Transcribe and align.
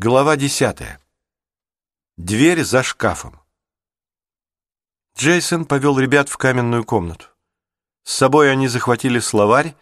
Глава 0.00 0.36
десятая. 0.36 1.00
Дверь 2.16 2.62
за 2.62 2.84
шкафом. 2.84 3.40
Джейсон 5.16 5.64
повел 5.64 5.98
ребят 5.98 6.28
в 6.28 6.36
каменную 6.36 6.84
комнату. 6.84 7.26
С 8.04 8.14
собой 8.14 8.52
они 8.52 8.68
захватили 8.68 9.18
словарь, 9.18 9.74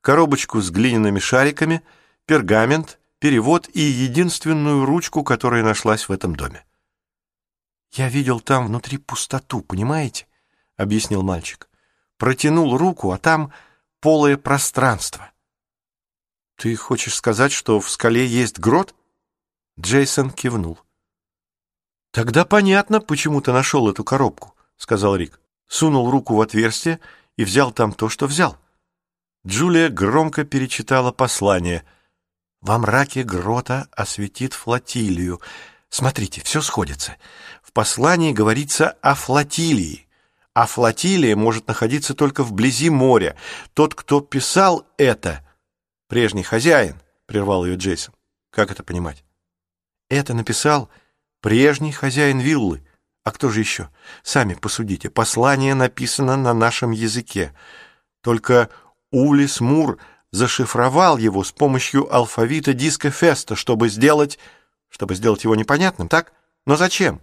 коробочку 0.00 0.60
с 0.60 0.72
глиняными 0.72 1.20
шариками, 1.20 1.84
пергамент, 2.26 2.98
перевод 3.20 3.68
и 3.72 3.82
единственную 3.82 4.84
ручку, 4.84 5.22
которая 5.22 5.62
нашлась 5.62 6.08
в 6.08 6.12
этом 6.12 6.34
доме. 6.34 6.64
«Я 7.92 8.08
видел 8.08 8.40
там 8.40 8.66
внутри 8.66 8.98
пустоту, 8.98 9.60
понимаете?»— 9.60 10.26
объяснил 10.76 11.22
мальчик. 11.22 11.68
«Протянул 12.16 12.76
руку, 12.76 13.12
а 13.12 13.18
там 13.18 13.52
полое 14.00 14.36
пространство». 14.36 15.30
«Ты 16.56 16.74
хочешь 16.74 17.14
сказать, 17.14 17.52
что 17.52 17.78
в 17.78 17.88
скале 17.88 18.26
есть 18.26 18.58
грот?» 18.58 18.92
Джейсон 19.80 20.30
кивнул. 20.30 20.78
«Тогда 22.12 22.44
понятно, 22.44 23.00
почему 23.00 23.40
ты 23.40 23.52
нашел 23.52 23.88
эту 23.88 24.04
коробку»,— 24.04 24.54
сказал 24.76 25.16
Рик. 25.16 25.40
Сунул 25.66 26.10
руку 26.10 26.36
в 26.36 26.40
отверстие 26.42 27.00
и 27.36 27.44
взял 27.44 27.72
там 27.72 27.94
то, 27.94 28.10
что 28.10 28.26
взял. 28.26 28.58
Джулия 29.46 29.88
громко 29.88 30.44
перечитала 30.44 31.10
послание. 31.10 31.84
«Во 32.60 32.78
мраке 32.78 33.22
грота 33.22 33.88
осветит 33.92 34.52
флотилию. 34.52 35.40
Смотрите, 35.88 36.42
все 36.42 36.60
сходится. 36.60 37.16
В 37.62 37.72
послании 37.72 38.32
говорится 38.32 38.90
о 39.00 39.14
флотилии. 39.14 40.06
А 40.52 40.66
флотилия 40.66 41.34
может 41.34 41.66
находиться 41.66 42.14
только 42.14 42.44
вблизи 42.44 42.90
моря. 42.90 43.36
Тот, 43.72 43.94
кто 43.94 44.20
писал 44.20 44.86
это, 44.98 45.42
прежний 46.08 46.42
хозяин,— 46.42 47.00
прервал 47.26 47.64
ее 47.64 47.76
Джейсон. 47.76 48.12
Как 48.50 48.70
это 48.70 48.82
понимать? 48.82 49.24
Это 50.12 50.34
написал 50.34 50.90
прежний 51.40 51.90
хозяин 51.90 52.38
виллы. 52.38 52.86
А 53.24 53.30
кто 53.30 53.48
же 53.48 53.60
еще? 53.60 53.88
Сами 54.22 54.52
посудите. 54.52 55.08
Послание 55.08 55.74
написано 55.74 56.36
на 56.36 56.52
нашем 56.52 56.90
языке. 56.90 57.54
Только 58.20 58.68
Улис 59.10 59.62
Мур 59.62 59.96
зашифровал 60.30 61.16
его 61.16 61.42
с 61.42 61.50
помощью 61.50 62.14
алфавита 62.14 62.74
диска 62.74 63.10
Феста, 63.10 63.56
чтобы 63.56 63.88
сделать... 63.88 64.38
чтобы 64.90 65.14
сделать 65.14 65.44
его 65.44 65.56
непонятным, 65.56 66.08
так? 66.08 66.34
Но 66.66 66.76
зачем? 66.76 67.22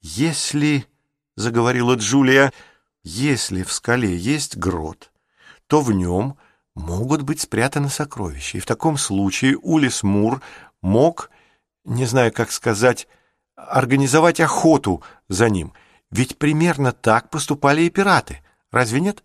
Если,— 0.00 0.86
заговорила 1.36 1.96
Джулия,— 1.96 2.52
если 3.02 3.64
в 3.64 3.72
скале 3.72 4.16
есть 4.16 4.56
грот, 4.56 5.10
то 5.66 5.80
в 5.80 5.90
нем 5.90 6.38
могут 6.76 7.22
быть 7.22 7.40
спрятаны 7.40 7.88
сокровища, 7.88 8.58
и 8.58 8.60
в 8.60 8.66
таком 8.66 8.98
случае 8.98 9.58
Улис 9.58 10.04
Мур 10.04 10.40
мог 10.80 11.28
не 11.84 12.06
знаю, 12.06 12.32
как 12.32 12.50
сказать, 12.50 13.06
организовать 13.56 14.40
охоту 14.40 15.02
за 15.28 15.48
ним. 15.48 15.72
Ведь 16.10 16.38
примерно 16.38 16.92
так 16.92 17.30
поступали 17.30 17.82
и 17.82 17.90
пираты. 17.90 18.40
Разве 18.70 19.00
нет? 19.00 19.22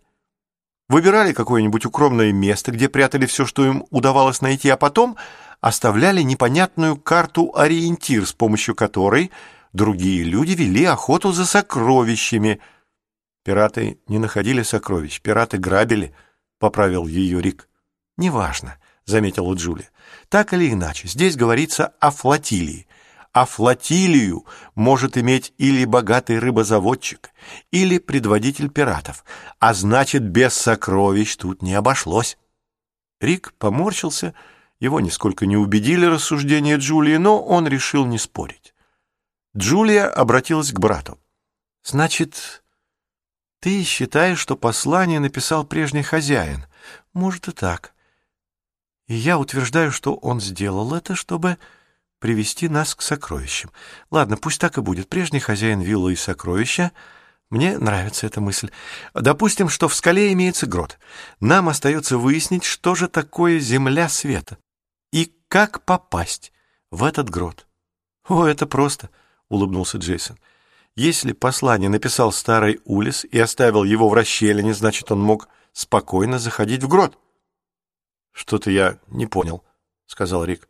Выбирали 0.88 1.32
какое-нибудь 1.32 1.86
укромное 1.86 2.32
место, 2.32 2.72
где 2.72 2.88
прятали 2.88 3.26
все, 3.26 3.46
что 3.46 3.64
им 3.64 3.84
удавалось 3.90 4.40
найти, 4.40 4.68
а 4.68 4.76
потом 4.76 5.16
оставляли 5.60 6.22
непонятную 6.22 6.96
карту-ориентир, 6.96 8.26
с 8.26 8.32
помощью 8.32 8.74
которой 8.74 9.30
другие 9.72 10.24
люди 10.24 10.52
вели 10.52 10.84
охоту 10.84 11.32
за 11.32 11.46
сокровищами. 11.46 12.60
Пираты 13.44 14.00
не 14.08 14.18
находили 14.18 14.62
сокровищ, 14.62 15.20
пираты 15.20 15.58
грабили,— 15.58 16.14
поправил 16.58 17.06
ее 17.06 17.40
Рик. 17.40 17.68
Неважно 18.16 18.79
заметила 19.10 19.54
Джулия. 19.54 19.90
Так 20.28 20.54
или 20.54 20.72
иначе, 20.72 21.08
здесь 21.08 21.36
говорится 21.36 21.92
о 22.00 22.10
флотилии. 22.10 22.86
А 23.32 23.44
флотилию 23.44 24.44
может 24.74 25.16
иметь 25.16 25.52
или 25.58 25.84
богатый 25.84 26.38
рыбозаводчик, 26.38 27.30
или 27.70 27.98
предводитель 27.98 28.70
пиратов, 28.70 29.24
а 29.60 29.72
значит, 29.72 30.22
без 30.22 30.54
сокровищ 30.54 31.36
тут 31.36 31.62
не 31.62 31.74
обошлось. 31.74 32.38
Рик 33.20 33.52
поморщился, 33.58 34.34
его 34.80 34.98
нисколько 34.98 35.46
не 35.46 35.56
убедили 35.56 36.06
рассуждения 36.06 36.76
Джулии, 36.78 37.18
но 37.18 37.40
он 37.40 37.68
решил 37.68 38.04
не 38.06 38.18
спорить. 38.18 38.74
Джулия 39.56 40.08
обратилась 40.08 40.72
к 40.72 40.80
брату. 40.80 41.18
«Значит, 41.84 42.62
ты 43.60 43.84
считаешь, 43.84 44.38
что 44.38 44.56
послание 44.56 45.20
написал 45.20 45.64
прежний 45.64 46.02
хозяин? 46.02 46.66
Может 47.12 47.48
и 47.48 47.52
так. 47.52 47.94
И 49.10 49.14
я 49.14 49.40
утверждаю, 49.40 49.90
что 49.90 50.14
он 50.14 50.40
сделал 50.40 50.94
это, 50.94 51.16
чтобы 51.16 51.58
привести 52.20 52.68
нас 52.68 52.94
к 52.94 53.02
сокровищам. 53.02 53.72
Ладно, 54.12 54.36
пусть 54.36 54.60
так 54.60 54.78
и 54.78 54.82
будет. 54.82 55.08
Прежний 55.08 55.40
хозяин 55.40 55.80
виллы 55.80 56.12
и 56.12 56.16
сокровища. 56.16 56.92
Мне 57.50 57.76
нравится 57.76 58.28
эта 58.28 58.40
мысль. 58.40 58.70
Допустим, 59.12 59.68
что 59.68 59.88
в 59.88 59.96
скале 59.96 60.32
имеется 60.32 60.68
грот. 60.68 60.96
Нам 61.40 61.68
остается 61.68 62.18
выяснить, 62.18 62.62
что 62.62 62.94
же 62.94 63.08
такое 63.08 63.58
земля 63.58 64.08
света 64.08 64.58
и 65.10 65.34
как 65.48 65.82
попасть 65.82 66.52
в 66.92 67.02
этот 67.02 67.30
грот. 67.30 67.66
О, 68.28 68.46
это 68.46 68.64
просто, 68.64 69.10
улыбнулся 69.48 69.98
Джейсон. 69.98 70.38
Если 70.94 71.32
послание 71.32 71.90
написал 71.90 72.30
старый 72.30 72.80
Улис 72.84 73.24
и 73.24 73.40
оставил 73.40 73.82
его 73.82 74.08
в 74.08 74.14
расщелине, 74.14 74.72
значит, 74.72 75.10
он 75.10 75.20
мог 75.20 75.48
спокойно 75.72 76.38
заходить 76.38 76.84
в 76.84 76.86
грот. 76.86 77.18
«Что-то 78.32 78.70
я 78.70 78.98
не 79.06 79.26
понял»,— 79.26 79.64
сказал 80.06 80.44
Рик. 80.44 80.68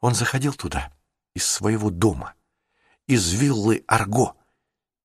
Он 0.00 0.14
заходил 0.14 0.54
туда 0.54 0.92
из 1.34 1.46
своего 1.46 1.90
дома, 1.90 2.34
из 3.06 3.32
виллы 3.32 3.84
Арго, 3.86 4.36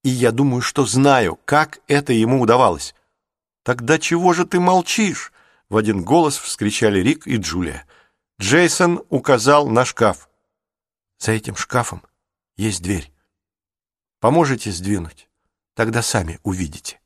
и 0.04 0.10
я 0.10 0.32
думаю, 0.32 0.62
что 0.62 0.86
знаю, 0.86 1.40
как 1.46 1.82
это 1.88 2.14
ему 2.14 2.42
удавалось. 2.42 2.96
«Тогда 3.64 4.00
чего 4.00 4.34
же 4.34 4.46
ты 4.46 4.60
молчишь?»— 4.60 5.32
в 5.70 5.78
один 5.78 6.04
голос 6.04 6.38
вскричали 6.38 7.00
Рик 7.00 7.28
и 7.28 7.38
Джулия. 7.38 7.88
Джейсон 8.40 9.06
указал 9.10 9.68
на 9.68 9.86
шкаф. 9.86 10.30
«За 11.20 11.32
этим 11.32 11.56
шкафом 11.56 12.04
есть 12.58 12.82
дверь. 12.82 13.14
Поможете 14.20 14.72
сдвинуть? 14.72 15.30
Тогда 15.76 16.02
сами 16.02 16.40
увидите». 16.44 17.00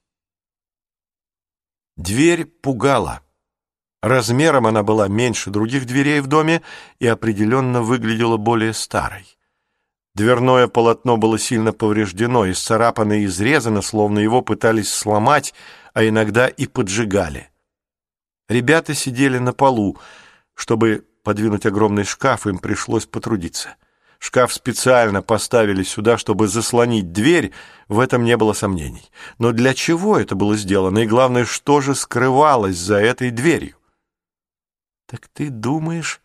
Дверь 1.97 2.45
пугала. 2.45 3.24
Размером 4.05 4.67
она 4.67 4.83
была 4.83 5.07
меньше 5.07 5.49
других 5.49 5.87
дверей 5.87 6.19
в 6.19 6.27
доме 6.27 6.61
и 6.99 7.07
определенно 7.07 7.81
выглядела 7.81 8.37
более 8.37 8.71
старой. 8.71 9.25
Дверное 10.13 10.67
полотно 10.67 11.17
было 11.17 11.39
сильно 11.39 11.73
повреждено, 11.73 12.47
исцарапано 12.51 13.13
и 13.13 13.25
изрезано, 13.25 13.81
словно 13.81 14.19
его 14.19 14.43
пытались 14.43 14.93
сломать, 14.93 15.55
а 15.95 16.07
иногда 16.07 16.47
и 16.47 16.67
поджигали. 16.67 17.49
Ребята 18.47 18.93
сидели 18.93 19.39
на 19.39 19.53
полу. 19.53 19.97
Чтобы 20.53 21.03
подвинуть 21.23 21.65
огромный 21.65 22.03
шкаф, 22.03 22.45
им 22.45 22.59
пришлось 22.59 23.07
потрудиться. 23.07 23.69
Шкаф 24.19 24.53
специально 24.53 25.23
поставили 25.23 25.81
сюда, 25.81 26.19
чтобы 26.19 26.47
заслонить 26.47 27.11
дверь, 27.11 27.53
в 27.87 27.99
этом 27.99 28.23
не 28.23 28.37
было 28.37 28.53
сомнений. 28.53 29.09
Но 29.39 29.51
для 29.51 29.73
чего 29.73 30.19
это 30.19 30.35
было 30.35 30.55
сделано, 30.55 30.99
и 30.99 31.07
главное, 31.07 31.43
что 31.43 31.81
же 31.81 31.95
скрывалось 31.95 32.77
за 32.77 32.97
этой 32.97 33.31
дверью? 33.31 33.77
«Так 35.05 35.27
ты 35.27 35.49
думаешь, 35.49 36.21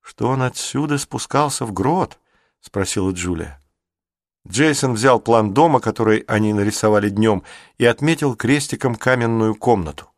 что 0.00 0.28
он 0.28 0.42
отсюда 0.42 0.98
спускался 0.98 1.66
в 1.66 1.72
грот?»— 1.72 2.18
спросила 2.60 3.10
Джулия. 3.10 3.60
Джейсон 4.48 4.94
взял 4.94 5.20
план 5.20 5.54
дома, 5.54 5.80
который 5.80 6.20
они 6.26 6.52
нарисовали 6.52 7.10
днем, 7.10 7.44
и 7.78 7.84
отметил 7.84 8.34
крестиком 8.34 8.96
каменную 8.96 9.54
комнату. 9.54 10.08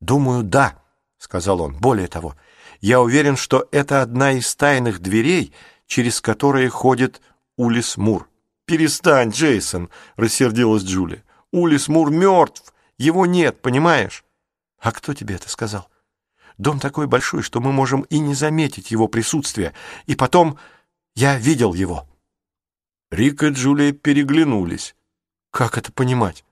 «Думаю, 0.00 0.42
да»,— 0.42 0.82
сказал 1.18 1.62
он. 1.62 1.76
«Более 1.76 2.08
того, 2.08 2.34
я 2.80 3.00
уверен, 3.00 3.36
что 3.36 3.68
это 3.70 4.02
одна 4.02 4.32
из 4.32 4.54
тайных 4.54 5.00
дверей, 5.00 5.54
через 5.86 6.20
которые 6.20 6.68
ходит 6.68 7.22
Улис 7.56 7.96
Мур». 7.96 8.28
«Перестань, 8.66 9.30
Джейсон!»— 9.30 9.88
рассердилась 10.16 10.82
Джулия. 10.82 11.24
«Улис 11.50 11.88
Мур 11.88 12.10
мертв! 12.10 12.74
Его 12.98 13.26
нет, 13.26 13.62
понимаешь?» 13.62 14.24
«А 14.78 14.92
кто 14.92 15.14
тебе 15.14 15.36
это 15.36 15.48
сказал?» 15.48 15.91
Дом 16.58 16.80
такой 16.80 17.06
большой, 17.06 17.42
что 17.42 17.60
мы 17.60 17.72
можем 17.72 18.02
и 18.02 18.18
не 18.18 18.34
заметить 18.34 18.90
его 18.90 19.08
присутствия. 19.08 19.74
И 20.06 20.14
потом 20.14 20.58
я 21.14 21.38
видел 21.38 21.74
его». 21.74 22.06
Рик 23.10 23.42
и 23.42 23.48
Джулия 23.48 23.92
переглянулись. 23.92 24.94
«Как 25.50 25.76
это 25.76 25.92
понимать?» 25.92 26.44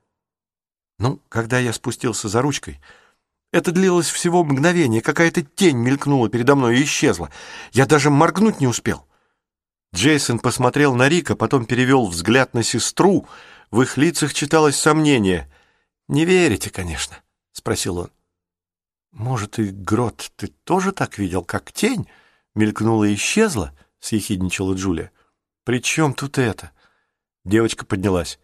«Ну, 0.99 1.19
когда 1.29 1.59
я 1.59 1.73
спустился 1.73 2.29
за 2.29 2.41
ручкой...» 2.41 2.79
Это 3.51 3.73
длилось 3.73 4.09
всего 4.09 4.45
мгновение, 4.45 5.01
какая-то 5.01 5.41
тень 5.41 5.77
мелькнула 5.77 6.29
передо 6.29 6.55
мной 6.55 6.79
и 6.79 6.83
исчезла. 6.83 7.29
Я 7.73 7.85
даже 7.85 8.09
моргнуть 8.09 8.61
не 8.61 8.67
успел. 8.67 9.05
Джейсон 9.93 10.39
посмотрел 10.39 10.95
на 10.95 11.09
Рика, 11.09 11.35
потом 11.35 11.65
перевел 11.65 12.07
взгляд 12.07 12.53
на 12.53 12.63
сестру. 12.63 13.27
В 13.69 13.81
их 13.81 13.97
лицах 13.97 14.33
читалось 14.33 14.77
сомнение. 14.77 15.51
«Не 16.07 16.25
верите, 16.25 16.69
конечно?»— 16.69 17.17
спросил 17.51 17.97
он. 17.97 18.11
«Может, 19.11 19.59
и 19.59 19.69
грот 19.69 20.31
ты 20.35 20.47
тоже 20.47 20.91
так 20.91 21.17
видел, 21.17 21.43
как 21.43 21.71
тень?» 21.71 22.07
Мелькнула 22.55 23.05
и 23.05 23.15
исчезла?— 23.15 23.73
съехидничала 24.01 24.73
Джулия. 24.73 25.11
«При 25.63 25.81
чем 25.81 26.13
тут 26.13 26.37
это?» 26.39 26.71
Девочка 27.45 27.85
поднялась. 27.85 28.39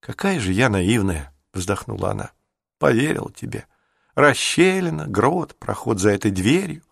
«Какая 0.00 0.40
же 0.40 0.52
я 0.52 0.68
наивная!»— 0.70 1.32
вздохнула 1.52 2.12
она. 2.12 2.32
«Поверила 2.78 3.30
тебе. 3.30 3.66
Расщелина, 4.14 5.06
грот, 5.06 5.54
проход 5.56 6.00
за 6.00 6.10
этой 6.10 6.30
дверью. 6.30 6.82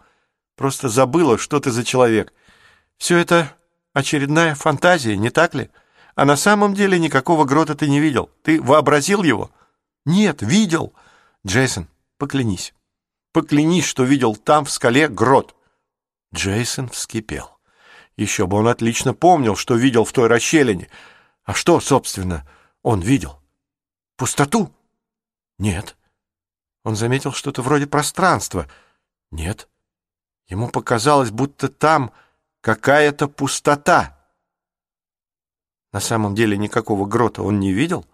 Просто 0.54 0.90
забыла, 0.90 1.38
что 1.38 1.60
ты 1.60 1.70
за 1.70 1.82
человек. 1.82 2.32
Все 2.98 3.16
это 3.16 3.54
очередная 3.94 4.54
фантазия, 4.54 5.16
не 5.16 5.30
так 5.30 5.54
ли? 5.54 5.70
А 6.14 6.26
на 6.26 6.36
самом 6.36 6.74
деле 6.74 6.98
никакого 6.98 7.44
грота 7.44 7.74
ты 7.74 7.88
не 7.88 8.00
видел. 8.00 8.30
Ты 8.42 8.60
вообразил 8.60 9.22
его?» 9.22 9.50
«Нет, 10.04 10.42
видел!» 10.42 10.92
«Джейсон, 11.46 11.88
поклянись. 12.18 12.74
Поклянись, 13.34 13.84
что 13.84 14.04
видел 14.04 14.36
там, 14.36 14.64
в 14.64 14.70
скале, 14.70 15.08
грот». 15.08 15.56
Джейсон 16.32 16.88
вскипел. 16.88 17.58
Еще 18.16 18.46
бы 18.46 18.56
он 18.58 18.68
отлично 18.68 19.12
помнил, 19.12 19.56
что 19.56 19.74
видел 19.74 20.04
в 20.04 20.12
той 20.12 20.28
расщелине. 20.28 20.88
А 21.42 21.52
что, 21.52 21.80
собственно, 21.80 22.48
он 22.82 23.00
видел? 23.00 23.42
Пустоту? 24.16 24.72
Нет. 25.58 25.96
Он 26.84 26.94
заметил 26.94 27.32
что-то 27.32 27.60
вроде 27.60 27.88
пространства. 27.88 28.68
Нет. 29.32 29.68
Ему 30.46 30.68
показалось, 30.68 31.32
будто 31.32 31.68
там 31.68 32.12
какая-то 32.60 33.26
пустота. 33.26 34.16
На 35.92 35.98
самом 35.98 36.36
деле 36.36 36.56
никакого 36.56 37.04
грота 37.04 37.42
он 37.42 37.58
не 37.58 37.72
видел. 37.72 38.06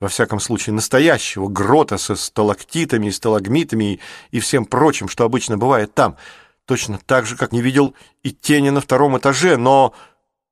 Во 0.00 0.08
всяком 0.08 0.40
случае, 0.40 0.74
настоящего 0.74 1.48
грота 1.48 1.96
со 1.96 2.16
сталактитами, 2.16 3.10
сталагмитами 3.10 4.00
и, 4.30 4.40
всем 4.40 4.66
прочим, 4.66 5.08
что 5.08 5.24
обычно 5.24 5.56
бывает 5.56 5.94
там— 5.94 6.16
точно 6.66 6.98
так 6.98 7.24
же, 7.24 7.36
как 7.36 7.52
не 7.52 7.62
видел 7.62 7.94
и 8.22 8.32
тени 8.32 8.68
на 8.70 8.82
втором 8.82 9.16
этаже, 9.16 9.56
но... 9.56 9.94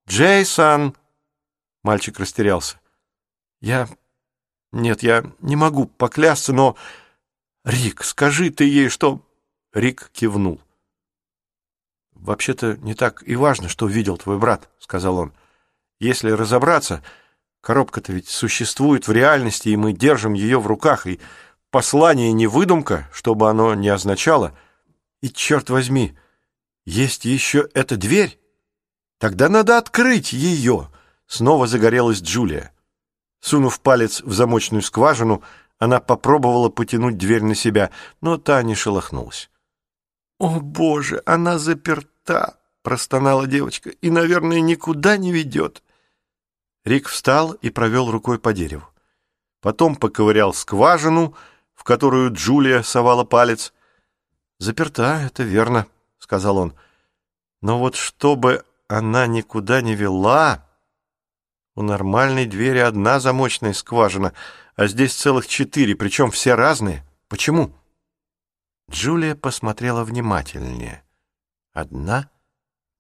«Джейсон!» 0.09 0.95
Мальчик 1.83 2.19
растерялся. 2.19 2.79
«Я... 3.61 3.89
Нет, 4.73 5.03
я 5.03 5.25
не 5.41 5.57
могу 5.57 5.87
поклясться, 5.87 6.53
но... 6.53 6.77
Рик, 7.65 8.05
скажи 8.05 8.51
ты 8.51 8.65
ей, 8.65 8.89
что...» 8.89 9.21
Рик 9.73 10.11
кивнул. 10.13 10.61
«Вообще-то 12.13 12.77
не 12.79 12.95
так 12.95 13.23
и 13.27 13.35
важно, 13.35 13.69
что 13.69 13.87
видел 13.87 14.17
твой 14.17 14.39
брат»,— 14.39 14.69
сказал 14.79 15.17
он. 15.17 15.33
«Если 16.01 16.31
разобраться, 16.31 17.03
коробка-то 17.65 18.13
ведь 18.13 18.29
существует 18.29 19.09
в 19.09 19.13
реальности, 19.13 19.71
и 19.71 19.77
мы 19.77 19.93
держим 19.93 20.35
ее 20.35 20.61
в 20.61 20.67
руках, 20.67 21.07
и 21.07 21.19
послание 21.71 22.33
не 22.33 22.47
выдумка, 22.47 23.09
чтобы 23.13 23.49
оно 23.51 23.75
не 23.75 23.89
означало...» 23.89 24.55
И, 25.25 25.31
черт 25.31 25.71
возьми, 25.71 26.15
есть 26.85 27.25
еще 27.25 27.67
эта 27.73 27.97
дверь? 27.97 28.39
Тогда 29.19 29.49
надо 29.49 29.79
открыть 29.79 30.35
ее!» 30.35 30.91
Снова 31.27 31.67
загорелась 31.67 32.21
Джулия. 32.21 32.75
Сунув 33.41 33.81
палец 33.81 34.21
в 34.21 34.35
замочную 34.35 34.83
скважину, 34.83 35.43
она 35.79 36.01
попробовала 36.01 36.69
потянуть 36.69 37.17
дверь 37.17 37.43
на 37.43 37.55
себя, 37.55 37.91
но 38.21 38.37
та 38.37 38.63
не 38.63 38.75
шелохнулась. 38.75 39.49
«О, 40.39 40.61
Боже, 40.61 41.23
она 41.25 41.59
заперта!»— 41.59 42.59
простонала 42.83 43.47
девочка. 43.47 43.89
«И, 43.89 44.11
наверное, 44.11 44.61
никуда 44.61 45.17
не 45.17 45.33
ведет». 45.33 45.83
Рик 46.85 47.09
встал 47.09 47.53
и 47.53 47.71
провел 47.71 48.11
рукой 48.11 48.39
по 48.39 48.53
дереву. 48.53 48.89
Потом 49.61 49.97
поковырял 49.97 50.53
скважину, 50.53 51.35
в 51.75 51.85
которую 51.85 52.33
Джулия 52.33 52.83
совала 52.83 53.25
палец, 53.25 53.73
«Заперта, 54.59 55.21
это 55.27 55.43
верно»,— 55.43 55.87
сказал 56.19 56.59
он. 56.59 56.75
«Но 57.61 57.79
вот 57.79 57.97
чтобы 57.97 58.65
она 58.89 59.27
никуда 59.27 59.81
не 59.81 59.95
вела...» 59.95 60.67
У 61.77 61.83
нормальной 61.83 62.47
двери 62.47 62.79
одна 62.79 63.19
замочная 63.19 63.73
скважина, 63.73 64.33
а 64.77 64.87
здесь 64.87 65.13
целых 65.13 65.49
четыре, 65.49 65.97
причем 65.97 66.31
все 66.31 66.55
разные. 66.55 67.05
Почему? 67.27 67.75
Джулия 68.89 69.35
посмотрела 69.35 70.05
внимательнее. 70.05 71.03
Одна, 71.73 72.31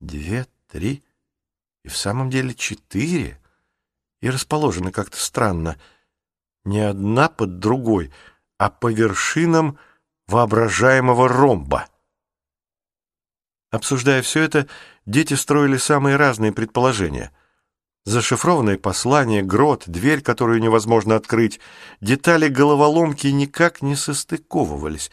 две, 0.00 0.48
три 0.66 1.04
и 1.84 1.88
в 1.88 1.96
самом 1.96 2.30
деле 2.30 2.52
четыре. 2.52 3.40
И 4.24 4.30
расположены 4.30 4.90
как-то 4.90 5.18
странно. 5.18 5.76
Не 6.64 6.80
одна 6.80 7.28
под 7.28 7.58
другой, 7.58 8.10
а 8.56 8.70
по 8.70 8.90
вершинам 8.90 9.78
воображаемого 10.28 11.28
ромба. 11.28 11.88
Обсуждая 13.70 14.22
все 14.22 14.40
это, 14.40 14.66
дети 15.04 15.34
строили 15.34 15.76
самые 15.76 16.16
разные 16.16 16.52
предположения. 16.52 17.32
Зашифрованные 18.06 18.78
послания, 18.78 19.42
грот, 19.42 19.84
дверь, 19.86 20.22
которую 20.22 20.62
невозможно 20.62 21.16
открыть, 21.16 21.60
детали 22.00 22.48
головоломки 22.48 23.26
никак 23.26 23.82
не 23.82 23.94
состыковывались. 23.94 25.10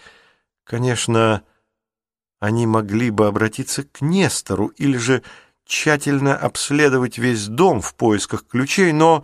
Конечно, 0.64 1.44
они 2.40 2.66
могли 2.66 3.10
бы 3.10 3.28
обратиться 3.28 3.84
к 3.84 4.00
Нестору 4.00 4.68
или 4.68 4.96
же 4.96 5.22
тщательно 5.72 6.36
обследовать 6.36 7.18
весь 7.18 7.48
дом 7.48 7.82
в 7.82 7.96
поисках 7.96 8.46
ключей, 8.46 8.92
но 8.92 9.24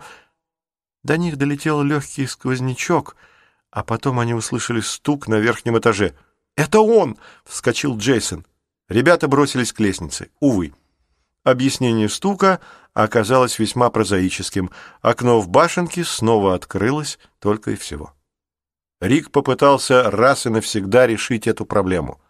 до 1.02 1.16
них 1.16 1.36
долетел 1.36 1.82
легкий 1.82 2.26
сквознячок— 2.26 3.16
а 3.70 3.84
потом 3.84 4.18
они 4.18 4.34
услышали 4.34 4.80
стук 4.80 5.28
на 5.28 5.36
верхнем 5.36 5.78
этаже. 5.78 6.14
«Это 6.56 6.80
он!»— 6.80 7.16
вскочил 7.44 7.96
Джейсон. 7.96 8.46
Ребята 8.88 9.28
бросились 9.28 9.72
к 9.72 9.80
лестнице. 9.80 10.30
Увы. 10.40 10.74
Объяснение 11.44 12.08
стука 12.08 12.60
оказалось 12.94 13.58
весьма 13.58 13.90
прозаическим. 13.90 14.70
Окно 15.02 15.40
в 15.40 15.48
башенке 15.48 16.04
снова 16.04 16.54
открылось, 16.54 17.18
только 17.38 17.72
и 17.72 17.76
всего. 17.76 18.14
Рик 19.00 19.30
попытался 19.30 20.10
раз 20.10 20.46
и 20.46 20.48
навсегда 20.48 21.06
решить 21.06 21.46
эту 21.46 21.64
проблему. 21.64 22.20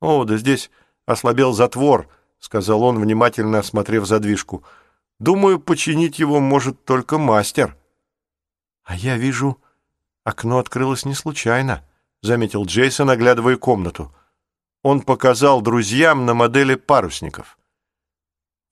«О, 0.00 0.24
да 0.24 0.36
здесь 0.36 0.70
ослабел 1.06 1.52
затвор»,— 1.52 2.08
сказал 2.38 2.82
он, 2.82 3.00
внимательно 3.00 3.58
осмотрев 3.58 4.06
задвижку. 4.06 4.64
«Думаю, 5.18 5.58
починить 5.58 6.18
его 6.18 6.40
может 6.40 6.84
только 6.84 7.18
мастер». 7.18 7.76
«А 8.84 8.96
я 8.96 9.16
вижу...» 9.16 9.60
«Окно 10.24 10.58
открылось 10.58 11.04
не 11.04 11.14
случайно»,— 11.14 11.84
заметил 12.22 12.64
Джейсон, 12.64 13.10
оглядывая 13.10 13.56
комнату. 13.56 14.14
Он 14.82 15.00
показал 15.00 15.60
друзьям 15.60 16.26
на 16.26 16.34
модели 16.34 16.74
парусников. 16.74 17.58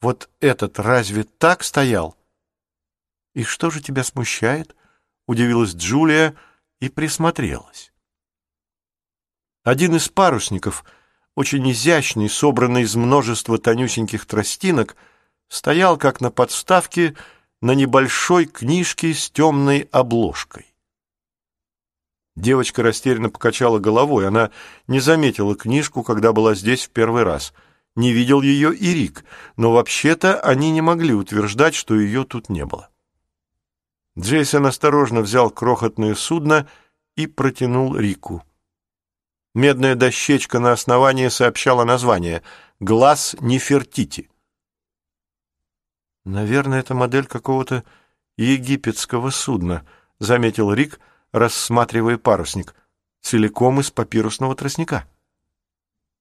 «Вот 0.01 0.31
этот 0.41 0.79
разве 0.79 1.25
так 1.25 1.65
стоял?» 1.65 2.17
«И 3.35 3.43
что 3.43 3.71
же 3.71 3.81
тебя 3.81 4.05
смущает?»— 4.05 4.77
удивилась 5.27 5.75
Джулия 5.75 6.37
и 6.81 6.89
присмотрелась. 6.89 7.93
Один 9.65 9.97
из 9.97 10.09
парусников, 10.09 10.85
очень 11.37 11.71
изящный, 11.71 12.29
собранный 12.29 12.83
из 12.83 12.97
множества 12.97 13.59
тонюсеньких 13.59 14.27
тростинок, 14.27 14.97
стоял, 15.49 15.97
как 15.99 16.21
на 16.21 16.31
подставке, 16.31 17.15
на 17.61 17.73
небольшой 17.73 18.47
книжке 18.47 19.15
с 19.15 19.31
темной 19.31 19.89
обложкой. 19.93 20.67
Девочка 22.35 22.83
растерянно 22.83 23.31
покачала 23.31 23.79
головой. 23.79 24.27
Она 24.27 24.51
не 24.89 25.01
заметила 25.01 25.55
книжку, 25.55 26.03
когда 26.03 26.33
была 26.33 26.55
здесь 26.55 26.87
в 26.87 26.91
первый 26.91 27.23
раз. 27.23 27.53
Не 27.95 28.13
видел 28.13 28.43
ее 28.43 28.75
и 28.75 28.93
Рик, 28.93 29.25
но 29.57 29.73
вообще-то 29.73 30.39
они 30.41 30.71
не 30.71 30.83
могли 30.83 31.15
утверждать, 31.15 31.75
что 31.75 31.99
ее 31.99 32.25
тут 32.25 32.51
не 32.51 32.65
было. 32.67 32.91
Джейсон 34.19 34.67
осторожно 34.67 35.21
взял 35.21 35.51
крохотное 35.51 36.15
судно 36.15 36.69
и 37.15 37.27
протянул 37.27 37.97
Рику. 37.97 38.43
Медная 39.57 39.95
дощечка 39.95 40.59
на 40.59 40.73
основании 40.73 41.29
сообщала 41.29 41.85
название 41.85 42.43
«Глаз 42.79 43.35
Нефертити». 43.41 44.29
«Наверное, 46.27 46.81
это 46.81 46.93
модель 46.93 47.25
какого-то 47.25 47.83
египетского 48.37 49.31
судна»,— 49.31 49.87
заметил 50.19 50.75
Рик,— 50.75 51.01
рассматривая 51.33 52.19
парусник, 52.19 52.75
целиком 53.23 53.81
из 53.81 53.91
папирусного 53.91 54.55
тростника. 54.55 55.09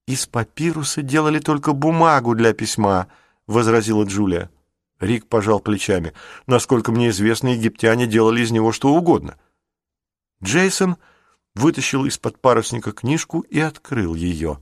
«Из 0.06 0.26
папируса 0.26 1.02
делали 1.02 1.38
только 1.38 1.74
бумагу 1.74 2.34
для 2.34 2.54
письма»,— 2.54 3.08
возразила 3.46 4.04
Джулия. 4.04 4.50
Рик 4.98 5.26
пожал 5.26 5.60
плечами. 5.60 6.14
«Насколько 6.46 6.90
мне 6.90 7.10
известно, 7.10 7.48
египтяне 7.48 8.06
делали 8.06 8.40
из 8.40 8.50
него 8.50 8.72
что 8.72 8.94
угодно». 8.94 9.36
Джейсон 10.42 10.96
вытащил 11.58 12.04
из-под 12.06 12.40
парусника 12.40 12.92
книжку 12.92 13.40
и 13.40 13.58
открыл 13.60 14.14
ее. 14.14 14.60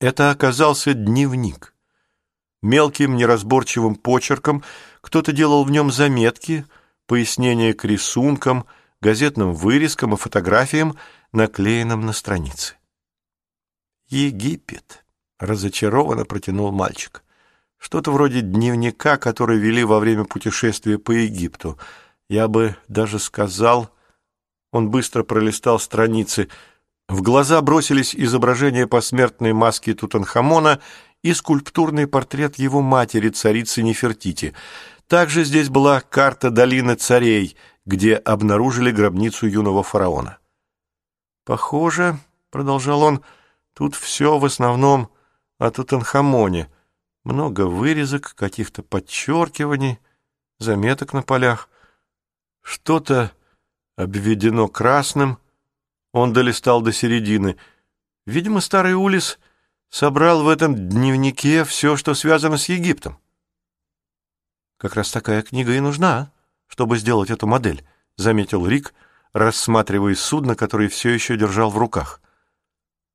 Это 0.00 0.30
оказался 0.30 0.94
дневник. 0.94 1.74
Мелким 2.62 3.16
неразборчивым 3.16 3.94
почерком 3.94 4.62
кто-то 5.00 5.32
делал 5.32 5.64
в 5.64 5.70
нем 5.70 5.90
заметки, 5.90 6.66
пояснения 7.06 7.74
к 7.74 7.84
рисункам— 7.84 8.66
газетным 9.04 9.52
вырезкам 9.52 10.14
и 10.14 10.16
фотографиям, 10.16 10.96
наклеенным 11.32 12.06
на 12.06 12.14
странице. 12.14 12.76
«Египет»,— 14.08 15.04
разочарованно 15.38 16.24
протянул 16.24 16.72
мальчик. 16.72 17.22
Что-то 17.76 18.12
вроде 18.12 18.40
дневника, 18.40 19.18
который 19.18 19.58
вели 19.58 19.84
во 19.84 19.98
время 19.98 20.24
путешествия 20.24 20.98
по 20.98 21.12
Египту. 21.12 21.78
Я 22.28 22.48
бы 22.48 22.76
даже 22.88 23.18
сказал... 23.18 23.90
Он 24.74 24.90
быстро 24.90 25.22
пролистал 25.22 25.78
страницы. 25.78 26.48
В 27.08 27.22
глаза 27.22 27.62
бросились 27.62 28.12
изображения 28.12 28.88
посмертной 28.88 29.52
маски 29.52 29.94
Тутанхамона 29.94 30.80
и 31.22 31.32
скульптурный 31.32 32.08
портрет 32.08 32.56
его 32.58 32.82
матери, 32.82 33.28
царицы 33.28 33.84
Нефертити. 33.84 34.52
Также 35.06 35.44
здесь 35.44 35.68
была 35.68 36.00
карта 36.00 36.50
долины 36.50 36.96
царей, 36.96 37.56
где 37.86 38.16
обнаружили 38.16 38.90
гробницу 38.90 39.46
юного 39.46 39.84
фараона. 39.84 40.38
«Похоже,— 41.44 42.18
продолжал 42.50 43.02
он,— 43.02 43.22
тут 43.74 43.94
все 43.94 44.38
в 44.38 44.44
основном 44.44 45.08
о 45.60 45.70
Тутанхамоне. 45.70 46.68
Много 47.22 47.68
вырезок, 47.68 48.34
каких-то 48.34 48.82
подчеркиваний, 48.82 50.00
заметок 50.58 51.12
на 51.12 51.22
полях. 51.22 51.68
Что-то 52.60 53.30
обведено 53.96 54.68
красным. 54.68 55.38
Он 56.12 56.32
долистал 56.32 56.80
до 56.82 56.92
середины. 56.92 57.56
Видимо, 58.26 58.60
старый 58.60 58.94
Улис 58.94 59.38
собрал 59.90 60.42
в 60.42 60.48
этом 60.48 60.74
дневнике 60.88 61.64
все, 61.64 61.96
что 61.96 62.14
связано 62.14 62.56
с 62.56 62.68
Египтом. 62.68 63.18
Как 64.78 64.94
раз 64.94 65.10
такая 65.10 65.42
книга 65.42 65.72
и 65.72 65.80
нужна, 65.80 66.32
чтобы 66.66 66.98
сделать 66.98 67.30
эту 67.30 67.46
модель, 67.46 67.84
заметил 68.16 68.66
Рик, 68.66 68.94
рассматривая 69.32 70.14
судно, 70.14 70.54
которое 70.56 70.88
все 70.88 71.10
еще 71.10 71.36
держал 71.36 71.70
в 71.70 71.78
руках. 71.78 72.20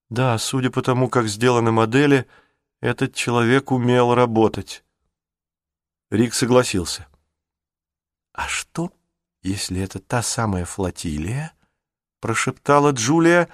Да, 0.09 0.37
судя 0.37 0.71
по 0.71 0.81
тому, 0.81 1.09
как 1.09 1.27
сделаны 1.27 1.71
модели, 1.71 2.25
этот 2.81 3.13
человек 3.13 3.71
умел 3.71 4.15
работать. 4.15 4.83
Рик 6.09 6.33
согласился. 6.33 7.07
А 8.33 8.47
что 8.47 8.91
если 9.41 9.81
это 9.81 9.99
та 9.99 10.21
самая 10.21 10.65
флотилия, 10.65 11.53
прошептала 12.19 12.91
Джулия, 12.91 13.49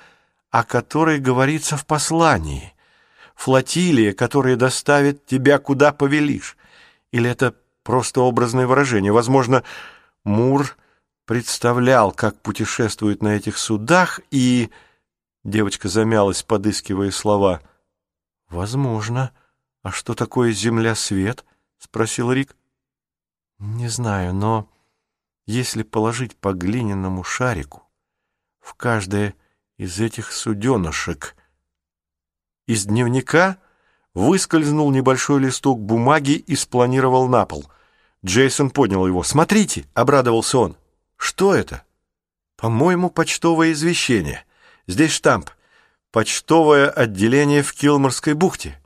о 0.50 0.64
которой 0.64 1.20
говорится 1.20 1.78
в 1.78 1.86
послании. 1.86 2.74
Флотилия, 3.36 4.14
которая 4.14 4.56
доставит 4.56 5.26
тебя 5.26 5.60
куда 5.60 5.92
повелишь. 5.92 6.58
Или 7.12 7.30
это 7.30 7.56
просто 7.84 8.22
образное 8.22 8.66
выражение? 8.66 9.12
Возможно, 9.12 9.64
Мур 10.24 10.78
представлял, 11.26 12.12
как 12.12 12.40
путешествует 12.42 13.22
на 13.22 13.36
этих 13.36 13.58
судах, 13.58 14.20
и... 14.32 14.70
Девочка 15.44 15.90
замялась, 15.90 16.42
подыскивая 16.42 17.12
слова. 17.12 17.62
«Возможно. 18.50 19.32
А 19.84 19.92
что 19.92 20.16
такое 20.16 20.52
земля-свет?»— 20.52 21.46
спросил 21.78 22.32
Рик. 22.32 22.56
«Не 23.60 23.88
знаю, 23.88 24.34
но...» 24.34 24.68
если 25.46 25.84
положить 25.84 26.36
по 26.36 26.54
глиняному 26.54 27.24
шарику 27.24 27.84
в 28.60 28.74
каждое 28.74 29.36
из 29.78 30.00
этих 30.00 30.32
суденышек. 30.32 31.36
Из 32.68 32.86
дневника 32.86 33.58
выскользнул 34.14 34.92
небольшой 34.92 35.42
листок 35.42 35.80
бумаги 35.80 36.32
и 36.32 36.56
спланировал 36.56 37.28
на 37.28 37.46
пол. 37.46 37.70
Джейсон 38.24 38.72
поднял 38.72 39.06
его. 39.06 39.22
«Смотрите!»— 39.22 39.86
обрадовался 39.94 40.58
он. 40.58 40.78
«Что 41.16 41.54
это?» 41.54 41.84
«По-моему, 42.58 43.12
почтовое 43.12 43.74
извещение. 43.74 44.46
Здесь 44.88 45.12
штамп. 45.12 45.52
Почтовое 46.12 46.90
отделение 46.90 47.62
в 47.62 47.74
Килморской 47.74 48.34
бухте». 48.34 48.82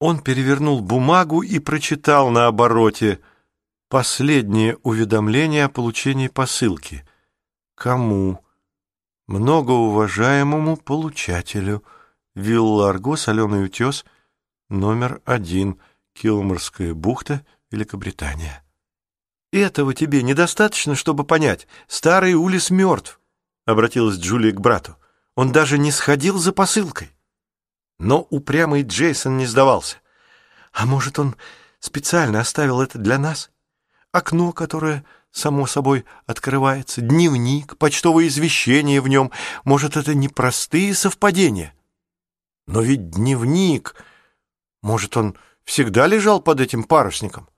Он 0.00 0.20
перевернул 0.20 0.80
бумагу 0.80 1.42
и 1.42 1.58
прочитал 1.60 2.30
на 2.30 2.46
обороте— 2.46 3.20
Последнее 3.88 4.76
уведомление 4.82 5.64
о 5.64 5.70
получении 5.70 6.28
посылки. 6.28 7.08
Кому? 7.74 8.44
Многоуважаемому 9.26 10.76
получателю. 10.76 11.82
Вилла 12.34 12.90
Арго, 12.90 13.16
Соленый 13.16 13.64
утес, 13.64 14.04
номер 14.68 15.22
один, 15.24 15.80
Килморская 16.12 16.92
бухта, 16.92 17.46
Великобритания. 17.70 18.62
«Этого 19.52 19.94
тебе 19.94 20.22
недостаточно, 20.22 20.94
чтобы 20.94 21.24
понять. 21.24 21.66
Старый 21.86 22.34
Улис 22.34 22.68
мертв»,— 22.68 23.18
обратилась 23.64 24.18
Джулия 24.18 24.52
к 24.52 24.60
брату. 24.60 24.96
«Он 25.34 25.50
даже 25.50 25.78
не 25.78 25.90
сходил 25.90 26.38
за 26.38 26.52
посылкой». 26.52 27.16
Но 27.98 28.26
упрямый 28.28 28.82
Джейсон 28.82 29.38
не 29.38 29.46
сдавался. 29.46 29.96
«А 30.72 30.84
может, 30.84 31.18
он 31.18 31.34
специально 31.80 32.40
оставил 32.40 32.82
это 32.82 32.98
для 32.98 33.18
нас?» 33.18 33.50
Окно, 34.18 34.52
которое, 34.52 35.04
само 35.30 35.66
собой, 35.66 36.04
открывается, 36.26 37.00
дневник, 37.00 37.76
почтовое 37.78 38.28
извещение 38.28 39.00
в 39.00 39.08
нем. 39.08 39.30
Может, 39.64 39.96
это 39.96 40.14
не 40.14 40.28
простые 40.28 40.94
совпадения? 40.94 41.74
Но 42.66 42.82
ведь 42.82 43.10
дневник... 43.10 43.96
Может, 44.80 45.16
он 45.16 45.36
всегда 45.64 46.06
лежал 46.06 46.40
под 46.40 46.60
этим 46.60 46.84
парусником? 46.84 47.48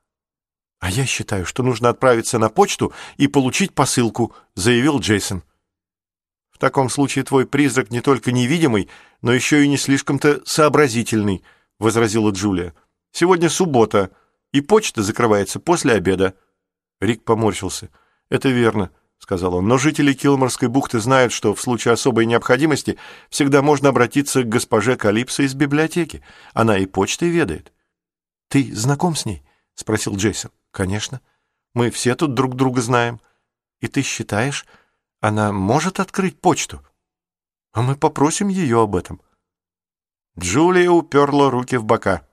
А 0.79 0.91
я 0.91 1.05
считаю, 1.05 1.45
что 1.45 1.63
нужно 1.63 1.91
отправиться 1.91 2.39
на 2.39 2.49
почту 2.49 2.95
и 3.19 3.27
получить 3.27 3.75
посылку, 3.75 4.35
заявил 4.55 4.99
Джейсон. 4.99 5.43
В 6.51 6.59
таком 6.59 6.89
случае 6.89 7.25
твой 7.25 7.47
призрак 7.47 7.91
не 7.91 8.01
только 8.01 8.33
невидимый, 8.33 8.89
но 9.21 9.33
еще 9.33 9.63
и 9.63 9.69
не 9.69 9.77
слишком-то 9.77 10.41
сообразительный, 10.47 11.43
возразила 11.79 12.31
Джулия. 12.31 12.75
Сегодня 13.13 13.51
суббота, 13.51 14.11
и 14.53 14.61
почта 14.61 15.03
закрывается 15.03 15.61
после 15.61 15.95
обеда. 15.95 16.35
Рик 17.01 17.25
поморщился. 17.25 17.91
«Это 18.29 18.49
верно»,— 18.51 18.91
сказал 19.19 19.55
он, 19.55 19.67
«но 19.67 19.79
жители 19.79 20.13
Килморской 20.13 20.69
бухты 20.69 21.01
знают, 21.01 21.33
что 21.33 21.55
в 21.55 21.61
случае 21.61 21.93
особой 21.93 22.27
необходимости 22.27 22.99
всегда 23.31 23.63
можно 23.63 23.89
обратиться 23.89 24.43
к 24.43 24.49
госпоже 24.49 24.97
Калипсо 24.97 25.43
из 25.43 25.55
библиотеки. 25.55 26.23
Она 26.53 26.79
и 26.79 26.87
почтой 26.87 27.31
ведает». 27.31 27.73
«Ты 28.49 28.75
знаком 28.75 29.17
с 29.17 29.25
ней?»— 29.25 29.43
спросил 29.75 30.17
Джейсон. 30.17 30.51
«Конечно. 30.71 31.21
Мы 31.75 31.91
все 31.91 32.15
тут 32.15 32.35
друг 32.35 32.55
друга 32.55 32.83
знаем. 32.83 33.21
И 33.81 33.89
ты 33.89 34.03
считаешь, 34.03 34.67
она 35.21 35.53
может 35.53 36.01
открыть 36.01 36.41
почту? 36.41 36.85
А 37.73 37.83
мы 37.83 37.97
попросим 37.97 38.49
ее 38.49 38.83
об 38.83 38.95
этом». 38.95 39.21
Джулия 40.39 40.91
уперла 40.91 41.51
руки 41.51 41.77
в 41.77 41.85
бока. 41.85 42.27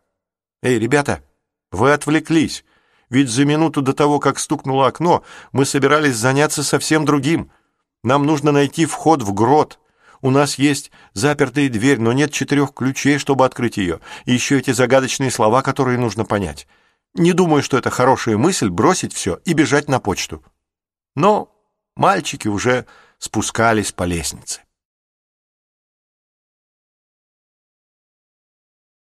«Эй, 0.62 0.79
ребята, 0.79 1.24
вы 1.71 1.93
отвлеклись. 1.93 2.65
Ведь 3.10 3.30
за 3.30 3.46
минуту 3.46 3.82
до 3.82 3.94
того, 3.94 4.20
как 4.20 4.40
стукнуло 4.40 4.88
окно, 4.88 5.24
мы 5.52 5.66
собирались 5.66 6.16
заняться 6.16 6.64
совсем 6.64 7.06
другим. 7.06 7.52
Нам 8.04 8.26
нужно 8.26 8.52
найти 8.52 8.86
вход 8.86 9.22
в 9.22 9.34
грот. 9.34 9.80
У 10.22 10.30
нас 10.30 10.56
есть 10.56 10.92
запертая 11.14 11.70
дверь, 11.70 12.00
но 12.00 12.12
нет 12.12 12.32
четырех 12.32 12.74
ключей, 12.74 13.18
чтобы 13.18 13.46
открыть 13.46 13.78
ее. 13.78 14.00
И 14.26 14.34
еще 14.34 14.60
эти 14.60 14.72
загадочные 14.72 15.32
слова, 15.32 15.62
которые 15.62 15.98
нужно 15.98 16.26
понять. 16.26 16.68
Не 17.14 17.34
думаю, 17.34 17.64
что 17.64 17.78
это 17.78 17.90
хорошая 17.90 18.38
мысль 18.38 18.70
бросить 18.70 19.14
все 19.14 19.40
и 19.46 19.54
бежать 19.54 19.88
на 19.88 20.00
почту. 20.00 20.44
Но 21.16 21.52
мальчики 21.96 22.48
уже 22.48 22.86
спускались 23.20 23.92
по 23.92 24.04
лестнице. 24.04 24.62